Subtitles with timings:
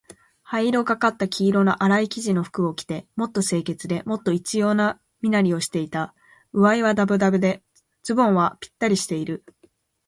[0.41, 6.15] 灰色がかった黄色のあらい生地の服を着て、もっと清潔で、もっと一様な身なりをしていた。
[6.53, 7.61] 上衣はだぶだぶで、
[8.01, 9.45] ズボンはぴったりしている。